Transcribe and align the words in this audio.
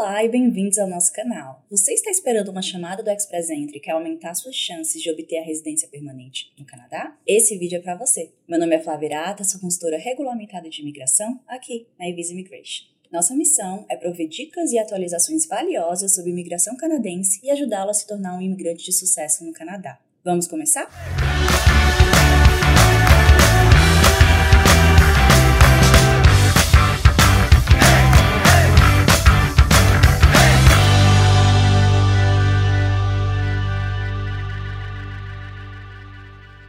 Olá 0.00 0.22
e 0.22 0.28
bem-vindos 0.28 0.78
ao 0.78 0.86
nosso 0.86 1.12
canal. 1.12 1.66
Você 1.68 1.92
está 1.92 2.08
esperando 2.08 2.52
uma 2.52 2.62
chamada 2.62 3.02
do 3.02 3.10
Express 3.10 3.50
Entry 3.50 3.72
que 3.72 3.80
quer 3.80 3.90
aumentar 3.90 4.32
suas 4.32 4.54
chances 4.54 5.02
de 5.02 5.10
obter 5.10 5.38
a 5.38 5.42
residência 5.42 5.88
permanente 5.88 6.52
no 6.56 6.64
Canadá? 6.64 7.18
Esse 7.26 7.58
vídeo 7.58 7.78
é 7.78 7.80
para 7.80 7.96
você. 7.96 8.30
Meu 8.46 8.60
nome 8.60 8.76
é 8.76 8.78
Flávia 8.78 9.06
Irata, 9.06 9.42
sou 9.42 9.60
consultora 9.60 9.98
regulamentada 9.98 10.70
de 10.70 10.82
imigração 10.82 11.40
aqui 11.48 11.88
na 11.98 12.08
Evisa 12.08 12.32
Immigration. 12.32 12.84
Nossa 13.10 13.34
missão 13.34 13.84
é 13.88 13.96
prover 13.96 14.28
dicas 14.28 14.70
e 14.70 14.78
atualizações 14.78 15.48
valiosas 15.48 16.14
sobre 16.14 16.30
imigração 16.30 16.76
canadense 16.76 17.40
e 17.42 17.50
ajudá-lo 17.50 17.90
a 17.90 17.94
se 17.94 18.06
tornar 18.06 18.38
um 18.38 18.40
imigrante 18.40 18.84
de 18.84 18.92
sucesso 18.92 19.44
no 19.44 19.52
Canadá. 19.52 19.98
Vamos 20.24 20.46
começar? 20.46 20.88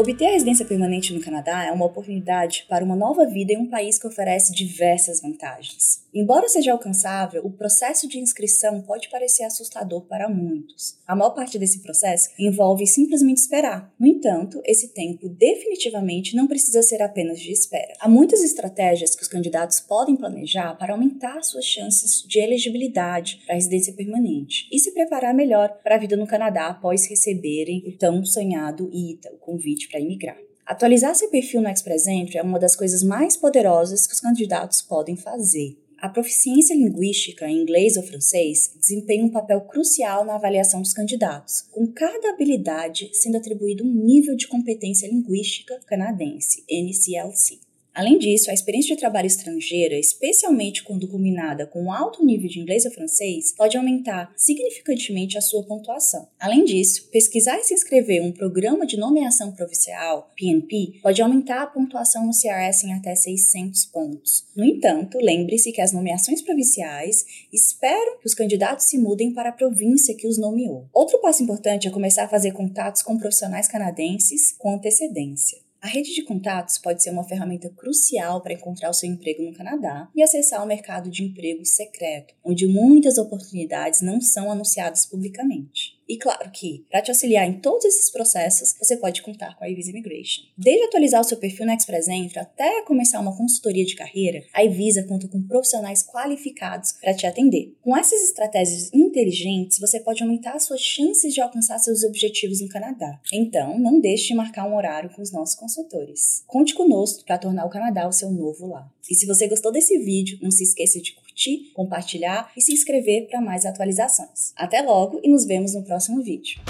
Obter 0.00 0.28
a 0.28 0.30
residência 0.30 0.64
permanente 0.64 1.12
no 1.12 1.20
Canadá 1.20 1.62
é 1.62 1.70
uma 1.70 1.84
oportunidade 1.84 2.64
para 2.66 2.82
uma 2.82 2.96
nova 2.96 3.26
vida 3.26 3.52
em 3.52 3.58
um 3.58 3.68
país 3.68 3.98
que 3.98 4.06
oferece 4.06 4.50
diversas 4.50 5.20
vantagens. 5.20 6.06
Embora 6.12 6.48
seja 6.48 6.72
alcançável, 6.72 7.40
o 7.44 7.52
processo 7.52 8.08
de 8.08 8.18
inscrição 8.18 8.82
pode 8.82 9.08
parecer 9.08 9.44
assustador 9.44 10.02
para 10.02 10.28
muitos. 10.28 10.98
A 11.06 11.14
maior 11.14 11.30
parte 11.30 11.56
desse 11.56 11.80
processo 11.80 12.30
envolve 12.36 12.84
simplesmente 12.84 13.38
esperar. 13.38 13.94
No 13.98 14.06
entanto, 14.06 14.60
esse 14.64 14.88
tempo 14.88 15.28
definitivamente 15.28 16.34
não 16.34 16.48
precisa 16.48 16.82
ser 16.82 17.00
apenas 17.00 17.38
de 17.38 17.52
espera. 17.52 17.94
Há 18.00 18.08
muitas 18.08 18.42
estratégias 18.42 19.14
que 19.14 19.22
os 19.22 19.28
candidatos 19.28 19.78
podem 19.78 20.16
planejar 20.16 20.74
para 20.76 20.94
aumentar 20.94 21.42
suas 21.42 21.64
chances 21.64 22.24
de 22.26 22.40
elegibilidade 22.40 23.40
para 23.46 23.54
residência 23.54 23.92
permanente 23.92 24.68
e 24.72 24.80
se 24.80 24.92
preparar 24.92 25.32
melhor 25.32 25.78
para 25.82 25.94
a 25.94 25.98
vida 25.98 26.16
no 26.16 26.26
Canadá 26.26 26.66
após 26.66 27.06
receberem 27.08 27.84
o 27.86 27.96
tão 27.96 28.24
sonhado 28.24 28.90
ITA, 28.92 29.32
o 29.32 29.38
convite 29.38 29.88
para 29.88 30.00
emigrar. 30.00 30.38
Atualizar 30.66 31.14
seu 31.14 31.28
perfil 31.30 31.60
no 31.60 31.68
Express 31.68 32.06
Entry 32.06 32.38
é 32.38 32.42
uma 32.42 32.58
das 32.58 32.76
coisas 32.76 33.02
mais 33.02 33.36
poderosas 33.36 34.06
que 34.06 34.14
os 34.14 34.20
candidatos 34.20 34.82
podem 34.82 35.16
fazer. 35.16 35.76
A 36.00 36.08
proficiência 36.08 36.74
linguística 36.74 37.46
em 37.46 37.60
inglês 37.60 37.98
ou 37.98 38.02
francês 38.02 38.74
desempenha 38.80 39.22
um 39.22 39.30
papel 39.30 39.60
crucial 39.60 40.24
na 40.24 40.36
avaliação 40.36 40.80
dos 40.80 40.94
candidatos, 40.94 41.60
com 41.70 41.86
cada 41.88 42.30
habilidade 42.30 43.10
sendo 43.12 43.36
atribuído 43.36 43.84
um 43.84 43.92
nível 43.92 44.34
de 44.34 44.48
competência 44.48 45.06
linguística 45.06 45.78
canadense, 45.86 46.64
NCLC. 46.70 47.69
Além 48.00 48.16
disso, 48.16 48.50
a 48.50 48.54
experiência 48.54 48.94
de 48.94 49.00
trabalho 49.00 49.26
estrangeira, 49.26 49.94
especialmente 49.94 50.82
quando 50.82 51.06
combinada 51.06 51.66
com 51.66 51.82
um 51.82 51.92
alto 51.92 52.24
nível 52.24 52.48
de 52.48 52.58
inglês 52.58 52.86
ou 52.86 52.90
francês, 52.90 53.52
pode 53.54 53.76
aumentar 53.76 54.32
significativamente 54.38 55.36
a 55.36 55.42
sua 55.42 55.62
pontuação. 55.64 56.26
Além 56.40 56.64
disso, 56.64 57.10
pesquisar 57.10 57.58
e 57.58 57.62
se 57.64 57.74
inscrever 57.74 58.22
em 58.22 58.26
um 58.26 58.32
programa 58.32 58.86
de 58.86 58.96
nomeação 58.96 59.52
provincial, 59.52 60.32
PNP, 60.34 61.00
pode 61.02 61.20
aumentar 61.20 61.60
a 61.60 61.66
pontuação 61.66 62.24
no 62.24 62.32
CRS 62.32 62.84
em 62.84 62.94
até 62.94 63.14
600 63.14 63.84
pontos. 63.84 64.46
No 64.56 64.64
entanto, 64.64 65.18
lembre-se 65.20 65.70
que 65.70 65.82
as 65.82 65.92
nomeações 65.92 66.40
provinciais 66.40 67.26
esperam 67.52 68.18
que 68.18 68.26
os 68.26 68.34
candidatos 68.34 68.86
se 68.86 68.96
mudem 68.96 69.34
para 69.34 69.50
a 69.50 69.52
província 69.52 70.16
que 70.16 70.26
os 70.26 70.38
nomeou. 70.38 70.88
Outro 70.94 71.20
passo 71.20 71.42
importante 71.42 71.86
é 71.86 71.90
começar 71.90 72.24
a 72.24 72.28
fazer 72.28 72.52
contatos 72.52 73.02
com 73.02 73.18
profissionais 73.18 73.68
canadenses 73.68 74.54
com 74.56 74.72
antecedência. 74.72 75.58
A 75.82 75.88
rede 75.88 76.14
de 76.14 76.22
contatos 76.22 76.76
pode 76.76 77.02
ser 77.02 77.08
uma 77.08 77.24
ferramenta 77.24 77.70
crucial 77.70 78.42
para 78.42 78.52
encontrar 78.52 78.90
o 78.90 78.94
seu 78.94 79.08
emprego 79.08 79.42
no 79.42 79.54
Canadá 79.54 80.10
e 80.14 80.22
acessar 80.22 80.62
o 80.62 80.66
mercado 80.66 81.10
de 81.10 81.24
emprego 81.24 81.64
secreto, 81.64 82.34
onde 82.44 82.66
muitas 82.66 83.16
oportunidades 83.16 84.02
não 84.02 84.20
são 84.20 84.52
anunciadas 84.52 85.06
publicamente. 85.06 85.98
E 86.10 86.18
claro 86.18 86.50
que, 86.50 86.84
para 86.90 87.00
te 87.00 87.10
auxiliar 87.12 87.48
em 87.48 87.60
todos 87.60 87.84
esses 87.84 88.10
processos, 88.10 88.74
você 88.76 88.96
pode 88.96 89.22
contar 89.22 89.56
com 89.56 89.64
a 89.64 89.70
Ivisa 89.70 89.90
Immigration. 89.90 90.42
Desde 90.58 90.82
atualizar 90.86 91.20
o 91.20 91.24
seu 91.24 91.38
perfil 91.38 91.66
no 91.66 91.72
Express 91.72 92.08
Entry 92.08 92.40
até 92.40 92.82
começar 92.82 93.20
uma 93.20 93.36
consultoria 93.36 93.84
de 93.84 93.94
carreira, 93.94 94.42
a 94.52 94.64
Ivisa 94.64 95.04
conta 95.04 95.28
com 95.28 95.40
profissionais 95.40 96.02
qualificados 96.02 96.92
para 97.00 97.14
te 97.14 97.26
atender. 97.28 97.76
Com 97.80 97.96
essas 97.96 98.22
estratégias 98.24 98.90
inteligentes, 99.20 99.78
você 99.78 100.00
pode 100.00 100.22
aumentar 100.22 100.54
as 100.54 100.64
suas 100.64 100.80
chances 100.80 101.34
de 101.34 101.40
alcançar 101.40 101.78
seus 101.78 102.02
objetivos 102.02 102.60
no 102.60 102.68
Canadá. 102.68 103.20
Então, 103.32 103.78
não 103.78 104.00
deixe 104.00 104.28
de 104.28 104.34
marcar 104.34 104.66
um 104.66 104.74
horário 104.74 105.10
com 105.10 105.20
os 105.20 105.30
nossos 105.30 105.54
consultores. 105.54 106.42
Conte 106.46 106.74
conosco 106.74 107.24
para 107.24 107.38
tornar 107.38 107.66
o 107.66 107.70
Canadá 107.70 108.08
o 108.08 108.12
seu 108.12 108.30
novo 108.30 108.66
lar. 108.66 108.90
E 109.08 109.14
se 109.14 109.26
você 109.26 109.46
gostou 109.46 109.70
desse 109.70 109.98
vídeo, 109.98 110.38
não 110.40 110.50
se 110.50 110.62
esqueça 110.62 111.00
de 111.00 111.12
curtir, 111.12 111.70
compartilhar 111.74 112.50
e 112.56 112.62
se 112.62 112.72
inscrever 112.72 113.28
para 113.28 113.40
mais 113.40 113.66
atualizações. 113.66 114.52
Até 114.56 114.80
logo 114.80 115.20
e 115.22 115.28
nos 115.28 115.44
vemos 115.44 115.74
no 115.74 115.84
próximo 115.84 116.22
vídeo. 116.22 116.60